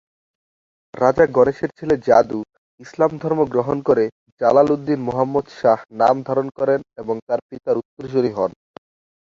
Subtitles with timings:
[0.93, 2.39] রাজা গণেশের ছেলে যাদু
[2.79, 4.05] ইসলাম ধর্ম গ্রহণ করে
[4.41, 8.51] জালাল উদ্দীন মোহাম্মদ শাহ নাম ধারণ করেন এবং তার পিতার উত্তরসুরি হন।